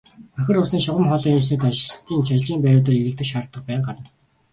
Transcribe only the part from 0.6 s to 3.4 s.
усны шугам хоолойн инженерт ажилчдын ажлын байруудаар эргэлдэх